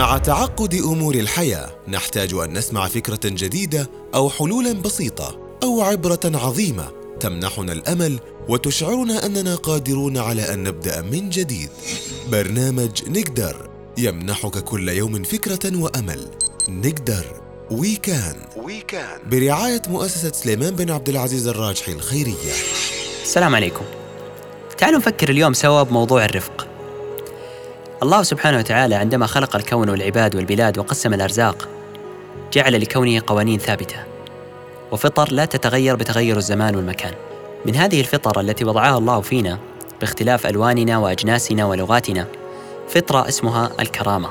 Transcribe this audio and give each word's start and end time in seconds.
مع 0.00 0.18
تعقد 0.18 0.74
أمور 0.74 1.14
الحياة 1.14 1.70
نحتاج 1.88 2.34
أن 2.34 2.52
نسمع 2.52 2.88
فكرة 2.88 3.20
جديدة 3.24 3.90
أو 4.14 4.30
حلولا 4.30 4.72
بسيطة 4.72 5.38
أو 5.62 5.82
عبرة 5.82 6.20
عظيمة 6.24 6.88
تمنحنا 7.20 7.72
الأمل 7.72 8.20
وتشعرنا 8.48 9.26
أننا 9.26 9.54
قادرون 9.54 10.18
على 10.18 10.54
أن 10.54 10.62
نبدأ 10.62 11.02
من 11.02 11.30
جديد. 11.30 11.70
برنامج 12.32 12.90
نقدر 13.08 13.70
يمنحك 13.98 14.58
كل 14.58 14.88
يوم 14.88 15.22
فكرة 15.22 15.76
وأمل. 15.76 16.28
نقدر 16.68 17.24
وي 17.70 17.96
كان 17.96 18.36
وي 18.56 18.80
كان 18.80 19.18
برعاية 19.30 19.82
مؤسسة 19.88 20.32
سليمان 20.32 20.76
بن 20.76 20.90
عبد 20.90 21.08
العزيز 21.08 21.46
الراجحي 21.48 21.92
الخيرية. 21.92 22.52
السلام 23.22 23.54
عليكم. 23.54 23.84
تعالوا 24.78 24.98
نفكر 24.98 25.28
اليوم 25.28 25.52
سوا 25.52 25.82
بموضوع 25.82 26.24
الرفق. 26.24 26.59
الله 28.02 28.22
سبحانه 28.22 28.58
وتعالى 28.58 28.94
عندما 28.94 29.26
خلق 29.26 29.56
الكون 29.56 29.90
والعباد 29.90 30.36
والبلاد 30.36 30.78
وقسم 30.78 31.14
الأرزاق 31.14 31.68
جعل 32.52 32.80
لكونه 32.80 33.22
قوانين 33.26 33.58
ثابتة 33.58 33.96
وفطر 34.92 35.32
لا 35.32 35.44
تتغير 35.44 35.96
بتغير 35.96 36.36
الزمان 36.36 36.76
والمكان. 36.76 37.14
من 37.66 37.76
هذه 37.76 38.00
الفطر 38.00 38.40
التي 38.40 38.64
وضعها 38.64 38.98
الله 38.98 39.20
فينا 39.20 39.58
باختلاف 40.00 40.46
ألواننا 40.46 40.98
وأجناسنا 40.98 41.64
ولغاتنا 41.66 42.26
فطرة 42.88 43.28
اسمها 43.28 43.70
الكرامة. 43.80 44.28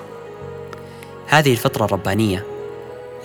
هذه 1.27 1.51
الفطرة 1.51 1.85
الربانية 1.85 2.45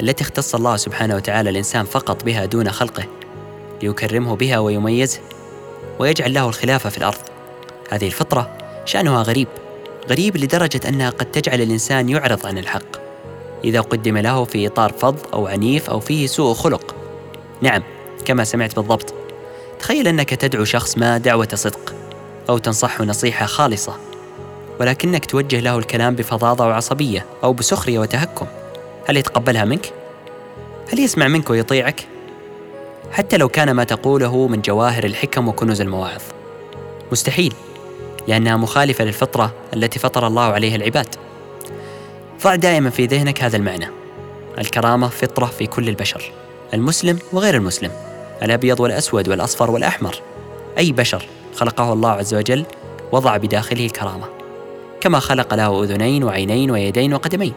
التي 0.01 0.25
اختص 0.25 0.55
الله 0.55 0.77
سبحانه 0.77 1.17
وتعالى 1.17 1.51
الإنسان 1.51 1.85
فقط 1.85 2.25
بها 2.25 2.45
دون 2.45 2.71
خلقه 2.71 3.05
ليكرمه 3.83 4.37
بها 4.37 4.59
ويميزه 4.59 5.21
ويجعل 5.99 6.35
له 6.35 6.49
الخلافه 6.49 6.91
في 6.91 6.99
الأرض. 6.99 7.21
هذه 7.91 8.07
الفطرة 8.07 8.51
شأنها 8.85 9.23
غريب. 9.23 9.49
غريب 10.11 10.37
لدرجة 10.37 10.81
أنها 10.89 11.11
قد 11.11 11.27
تجعل 11.27 11.61
الإنسان 11.61 12.09
يعرض 12.09 12.47
عن 12.47 12.59
الحق. 12.59 12.97
إذا 13.65 13.81
قدم 13.81 14.19
له 14.19 14.45
في 14.45 14.67
إطار 14.67 14.93
فظ 14.93 15.17
أو 15.33 15.47
عنيف 15.47 15.91
أو 15.91 16.01
فيه 16.01 16.27
سوء 16.27 16.55
خلق. 16.55 16.95
نعم 17.61 17.83
كما 18.25 18.45
سمعت 18.45 18.77
بالضبط. 18.77 19.15
تخيل 19.79 20.09
أنك 20.09 20.31
تدعو 20.31 20.65
شخص 20.65 20.99
ما 20.99 21.19
دعوة 21.19 21.49
صدق 21.55 21.95
أو 22.49 22.59
تنصحه 22.59 23.05
نصيحة 23.05 23.47
خالصة 23.47 23.97
ولكنك 24.81 25.27
توجه 25.27 25.61
له 25.61 25.79
الكلام 25.79 26.15
بفظاظة 26.15 26.67
وعصبية 26.67 27.27
أو 27.45 27.53
بسخرية 27.53 27.99
وتهكم. 27.99 28.47
هل 29.07 29.17
يتقبلها 29.17 29.65
منك؟ 29.65 29.93
هل 30.93 30.99
يسمع 30.99 31.29
منك 31.29 31.51
ويطيعك؟ 31.51 32.07
حتى 33.13 33.37
لو 33.37 33.49
كان 33.49 33.71
ما 33.71 33.85
تقوله 33.85 34.47
من 34.49 34.63
جواهر 34.63 35.05
الحكم 35.05 35.49
وكنوز 35.49 35.81
المواعظ. 35.81 36.23
مستحيل. 37.13 37.55
لأنها 38.29 38.57
مخالفة 38.57 39.05
للفطرة 39.05 39.55
التي 39.75 39.99
فطر 39.99 40.27
الله 40.27 40.43
عليها 40.43 40.77
العباد. 40.77 41.07
ضع 42.45 42.55
دائما 42.55 42.91
في 42.91 43.07
ذهنك 43.07 43.43
هذا 43.43 43.57
المعنى. 43.57 43.89
الكرامة 44.59 45.09
فطرة 45.09 45.47
في 45.47 45.67
كل 45.67 45.89
البشر. 45.89 46.33
المسلم 46.75 47.19
وغير 47.33 47.55
المسلم. 47.55 47.91
الأبيض 48.43 48.81
والأسود 48.81 49.29
والأصفر 49.29 49.71
والأحمر. 49.71 50.17
أي 50.79 50.93
بشر 50.93 51.25
خلقه 51.55 51.93
الله 51.93 52.11
عز 52.11 52.35
وجل 52.35 52.65
وضع 53.13 53.37
بداخله 53.37 53.87
الكرامة. 53.87 54.25
كما 55.01 55.19
خلق 55.19 55.55
له 55.55 55.85
أذنين 55.85 56.25
وعينين 56.25 56.71
ويدين 56.71 57.15
وقدمين. 57.15 57.53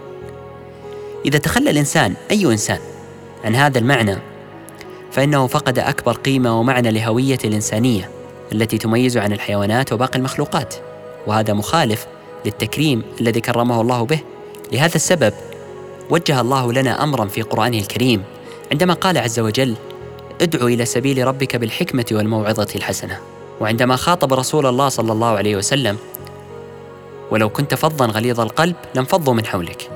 إذا 1.25 1.39
تخلى 1.39 1.69
الإنسان 1.69 2.13
أي 2.31 2.45
إنسان 2.45 2.79
عن 3.43 3.55
هذا 3.55 3.79
المعنى 3.79 4.17
فإنه 5.11 5.47
فقد 5.47 5.79
أكبر 5.79 6.13
قيمة 6.13 6.59
ومعنى 6.59 6.91
لهويه 6.91 7.39
الإنسانية. 7.45 8.16
التي 8.51 8.77
تميز 8.77 9.17
عن 9.17 9.33
الحيوانات 9.33 9.93
وباقي 9.93 10.19
المخلوقات 10.19 10.75
وهذا 11.27 11.53
مخالف 11.53 12.07
للتكريم 12.45 13.03
الذي 13.21 13.41
كرمه 13.41 13.81
الله 13.81 14.05
به. 14.05 14.19
لهذا 14.71 14.95
السبب 14.95 15.33
وجه 16.09 16.41
الله 16.41 16.73
لنا 16.73 17.03
أمرا 17.03 17.25
في 17.25 17.41
قرآنه 17.41 17.77
الكريم 17.77 18.23
عندما 18.71 18.93
قال 18.93 19.17
عز 19.17 19.39
وجل 19.39 19.75
ادعو 20.41 20.67
إلى 20.67 20.85
سبيل 20.85 21.27
ربك 21.27 21.55
بالحكمة 21.55 22.05
والموعظة 22.11 22.67
الحسنة. 22.75 23.19
وعندما 23.59 23.95
خاطب 23.95 24.33
رسول 24.33 24.65
الله 24.65 24.89
صلى 24.89 25.11
الله 25.11 25.37
عليه 25.37 25.55
وسلم 25.55 25.97
ولو 27.31 27.49
كنت 27.49 27.75
فظا 27.75 28.05
غليظ 28.05 28.39
القلب 28.39 28.75
لانفضوا 28.95 29.33
من 29.33 29.45
حولك. 29.45 29.89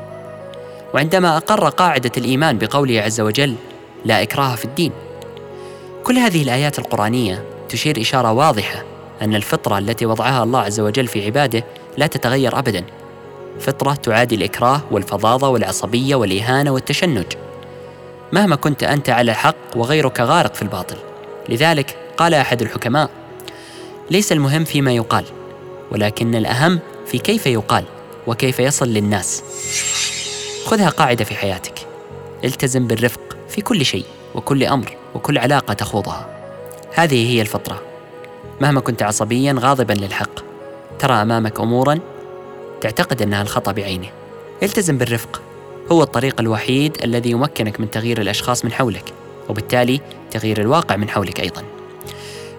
وعندما 0.93 1.37
أقر 1.37 1.69
قاعدة 1.69 2.11
الإيمان 2.17 2.57
بقوله 2.57 3.01
عز 3.01 3.21
وجل 3.21 3.55
لا 4.05 4.21
إكراه 4.21 4.55
في 4.55 4.65
الدين. 4.65 4.91
كل 6.03 6.17
هذه 6.17 6.43
الآيات 6.43 6.79
القرآنية 6.79 7.43
تشير 7.71 8.01
إشارة 8.01 8.31
واضحة 8.31 8.83
أن 9.21 9.35
الفطرة 9.35 9.77
التي 9.77 10.05
وضعها 10.05 10.43
الله 10.43 10.59
عز 10.59 10.79
وجل 10.79 11.07
في 11.07 11.25
عباده 11.25 11.63
لا 11.97 12.07
تتغير 12.07 12.59
ابدا. 12.59 12.83
فطرة 13.59 13.93
تعادي 13.93 14.35
الإكراه 14.35 14.81
والفظاظة 14.91 15.49
والعصبية 15.49 16.15
والإهانة 16.15 16.71
والتشنج. 16.71 17.25
مهما 18.31 18.55
كنت 18.55 18.83
أنت 18.83 19.09
على 19.09 19.31
الحق 19.31 19.55
وغيرك 19.75 20.19
غارق 20.19 20.55
في 20.55 20.61
الباطل. 20.61 20.95
لذلك 21.49 21.95
قال 22.17 22.33
أحد 22.33 22.61
الحكماء 22.61 23.09
ليس 24.11 24.31
المهم 24.31 24.63
فيما 24.63 24.91
يقال 24.91 25.25
ولكن 25.91 26.35
الأهم 26.35 26.79
في 27.05 27.17
كيف 27.17 27.47
يقال 27.47 27.83
وكيف 28.27 28.59
يصل 28.59 28.87
للناس. 28.87 29.43
خذها 30.65 30.89
قاعدة 30.89 31.23
في 31.23 31.35
حياتك. 31.35 31.73
التزم 32.43 32.87
بالرفق 32.87 33.37
في 33.49 33.61
كل 33.61 33.85
شيء 33.85 34.05
وكل 34.35 34.63
أمر 34.63 34.97
وكل 35.15 35.37
علاقة 35.37 35.73
تخوضها. 35.73 36.40
هذه 36.93 37.31
هي 37.31 37.41
الفطرة. 37.41 37.81
مهما 38.61 38.79
كنت 38.79 39.03
عصبيا 39.03 39.55
غاضبا 39.59 39.93
للحق 39.93 40.39
ترى 40.99 41.13
أمامك 41.13 41.59
امورا 41.59 41.99
تعتقد 42.81 43.21
أنها 43.21 43.41
الخطأ 43.41 43.71
بعينه. 43.71 44.07
التزم 44.63 44.97
بالرفق. 44.97 45.41
هو 45.91 46.03
الطريق 46.03 46.41
الوحيد 46.41 46.97
الذي 47.03 47.31
يمكنك 47.31 47.79
من 47.79 47.91
تغيير 47.91 48.21
الأشخاص 48.21 48.65
من 48.65 48.71
حولك 48.71 49.13
وبالتالي 49.49 50.01
تغيير 50.31 50.61
الواقع 50.61 50.95
من 50.95 51.09
حولك 51.09 51.39
أيضا. 51.39 51.63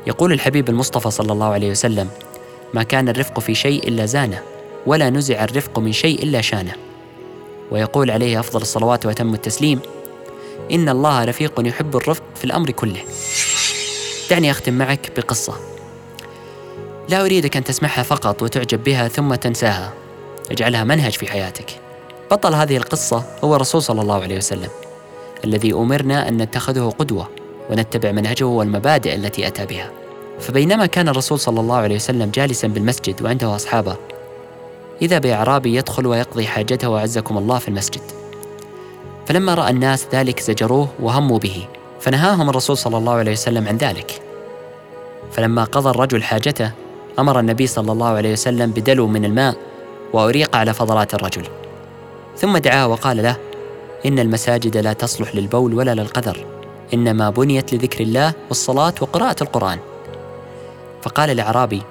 يقول 0.07 0.33
الحبيب 0.33 0.69
المصطفى 0.69 1.11
صلى 1.11 1.33
الله 1.33 1.53
عليه 1.53 1.71
وسلم 1.71 2.09
ما 2.75 2.83
كان 2.83 3.09
الرفق 3.09 3.41
في 3.41 3.55
شيء 3.55 3.89
إلا 3.89 4.07
زانه 4.07 4.43
ولا 4.87 5.11
نزع 5.11 5.45
الرفق 5.45 5.79
من 5.79 5.93
شيء 5.93 6.23
إلا 6.23 6.41
شانه. 6.41 6.73
ويقول 7.71 8.11
عليه 8.11 8.41
أفضل 8.41 8.63
الصلوات 8.63 9.07
وأتم 9.07 9.35
التسليم 9.35 9.81
إن 10.73 10.89
الله 10.89 11.25
رفيق 11.25 11.53
يحب 11.67 11.97
الرفق 11.97 12.23
في 12.35 12.45
الأمر 12.45 12.71
كله. 12.71 13.01
دعني 14.33 14.51
أختم 14.51 14.73
معك 14.73 15.13
بقصة. 15.17 15.55
لا 17.09 17.25
أريدك 17.25 17.57
أن 17.57 17.65
تسمعها 17.65 18.03
فقط 18.03 18.43
وتعجب 18.43 18.85
بها 18.85 19.09
ثم 19.09 19.35
تنساها. 19.35 19.93
اجعلها 20.51 20.85
منهج 20.85 21.13
في 21.13 21.27
حياتك. 21.27 21.81
بطل 22.31 22.55
هذه 22.55 22.77
القصة 22.77 23.25
هو 23.45 23.57
الرسول 23.57 23.83
صلى 23.83 24.03
الله 24.03 24.23
عليه 24.23 24.37
وسلم 24.37 24.69
الذي 25.45 25.73
أمرنا 25.73 26.29
أن 26.29 26.43
نتخذه 26.43 26.95
قدوة 26.99 27.29
ونتبع 27.71 28.13
منهجه 28.13 28.45
والمبادئ 28.45 29.15
التي 29.15 29.47
أتى 29.47 29.67
بها. 29.67 29.91
فبينما 30.41 30.87
كان 30.87 31.09
الرسول 31.09 31.41
صلى 31.41 31.61
الله 31.61 31.77
عليه 31.77 31.97
وسلم 31.97 32.31
جالسا 32.31 32.69
بالمسجد 32.69 33.23
وعنده 33.23 33.57
أصحابه 33.57 33.97
إذا 35.03 35.19
بأعرابي 35.19 35.75
يدخل 35.75 36.07
ويقضي 36.07 36.47
حاجته 36.47 36.89
وعزكم 36.89 37.39
الله 37.39 37.59
في 37.59 37.69
المسجد. 37.69 38.03
فلما 39.27 39.55
رأى 39.55 39.71
الناس 39.71 40.07
ذلك 40.13 40.41
زجروه 40.41 40.89
وهموا 41.01 41.39
به. 41.39 41.67
فنهاهم 42.03 42.51
الرسول 42.51 42.77
صلى 42.77 42.97
الله 42.99 43.13
عليه 43.13 43.33
وسلم 43.33 43.69
عن 43.69 43.77
ذلك. 43.77 44.23
فلما 45.33 45.65
قضى 45.65 45.91
الرجل 45.91 46.23
حاجته 46.23 46.73
أمر 47.19 47.41
النبي 47.41 47.67
صلى 47.67 47.93
الله 47.93 48.09
عليه 48.09 48.33
وسلم 48.33 48.71
بدلو 48.71 49.07
من 49.07 49.25
الماء 49.25 49.57
وأريق 50.13 50.57
على 50.57 50.75
فضلات 50.75 51.15
الرجل. 51.15 51.47
ثم 52.37 52.57
دعاه 52.57 52.89
وقال 52.89 53.23
له 53.23 53.37
إن 54.07 54.19
المساجد 54.19 54.77
لا 54.77 54.93
تصلح 54.93 55.35
للبول 55.35 55.75
ولا 55.75 55.95
للقذر 55.95 56.47
إنما 56.95 57.31
بنيت 57.31 57.75
لذكر 57.75 58.01
الله 58.01 58.33
والصلاة 58.49 58.95
وقراءة 59.01 59.37
القرآن. 59.43 59.79
فقال 61.03 61.31
الأعرابي 61.31 61.83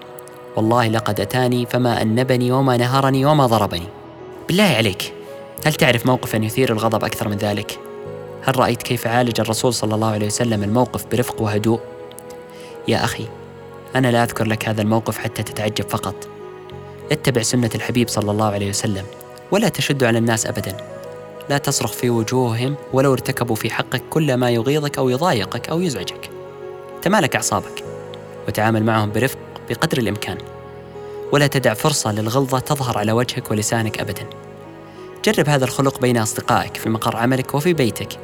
والله 0.56 0.88
لقد 0.88 1.20
أتاني 1.20 1.66
فما 1.66 2.02
أنبني 2.02 2.52
وما 2.52 2.78
نهرني 2.78 3.26
وما 3.26 3.46
ضربني. 3.46 3.88
بالله 4.48 4.64
عليك 4.78 5.14
هل 5.66 5.74
تعرف 5.74 6.06
موقفا 6.06 6.38
يثير 6.38 6.74
الغضب 6.74 7.04
أكثر 7.04 7.28
من 7.28 7.38
ذلك؟ 7.38 7.91
هل 8.44 8.60
رأيت 8.60 8.84
كيف 8.84 9.08
عالج 9.08 9.40
الرسول 9.40 9.74
صلى 9.74 9.96
الله 9.96 10.12
عليه 10.12 10.28
وسلم 10.28 10.64
الموقف 10.64 11.06
برفق 11.12 11.42
وهدوء؟ 11.42 11.80
يا 12.88 13.04
أخي 13.04 13.28
أنا 13.96 14.12
لا 14.12 14.24
أذكر 14.24 14.48
لك 14.48 14.70
هذا 14.70 14.82
الموقف 14.82 15.18
حتى 15.18 15.44
تتعجب 15.44 15.90
فقط. 15.90 16.28
اتبع 17.12 17.42
سنة 17.42 17.70
الحبيب 17.76 18.08
صلى 18.08 18.32
الله 18.32 18.46
عليه 18.46 18.70
وسلم 18.70 19.06
ولا 19.52 19.70
تشد 19.70 20.04
على 20.04 20.18
الناس 20.18 20.46
ابدا. 20.48 20.78
لا 21.50 21.58
تصرخ 21.58 21.92
في 21.92 22.10
وجوههم 22.10 22.76
ولو 22.94 23.14
ارتكبوا 23.14 23.56
في 23.56 23.70
حقك 23.70 24.02
كل 24.10 24.34
ما 24.34 24.50
يغيظك 24.50 24.98
أو 24.98 25.10
يضايقك 25.10 25.70
أو 25.70 25.82
يزعجك. 25.82 26.30
تمالك 27.02 27.36
أعصابك 27.36 27.84
وتعامل 28.48 28.84
معهم 28.84 29.12
برفق 29.12 29.40
بقدر 29.70 29.98
الإمكان. 29.98 30.38
ولا 31.32 31.48
تدع 31.48 31.74
فرصة 31.74 32.12
للغلظة 32.12 32.60
تظهر 32.60 32.98
على 32.98 33.12
وجهك 33.12 33.52
ولسانك 33.52 34.00
ابدا. 34.02 34.26
جرب 35.26 35.50
هذا 35.50 35.66
الخلق 35.66 36.02
بين 36.02 36.18
أصدقائك 36.18 36.78
في 36.78 36.90
مقر 36.90 37.16
عملك 37.16 37.56
وفي 37.56 37.74
بيتك 37.74 38.20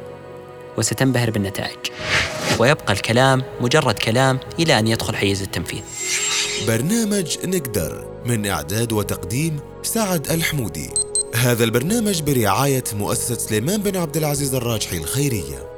وستنبهر 0.78 1.30
بالنتائج. 1.30 1.78
ويبقى 2.58 2.92
الكلام 2.92 3.42
مجرد 3.60 3.94
كلام 3.94 4.38
إلى 4.58 4.78
أن 4.78 4.86
يدخل 4.86 5.16
حيز 5.16 5.42
التنفيذ. 5.42 5.80
برنامج 6.68 7.36
نقدر 7.44 8.08
من 8.26 8.46
إعداد 8.46 8.92
وتقديم 8.92 9.60
سعد 9.82 10.30
الحمودي. 10.30 10.90
هذا 11.34 11.64
البرنامج 11.64 12.22
برعاية 12.22 12.84
مؤسسة 12.92 13.34
سليمان 13.34 13.82
بن 13.82 13.96
عبد 13.96 14.16
العزيز 14.16 14.54
الراجحي 14.54 14.96
الخيرية. 14.96 15.77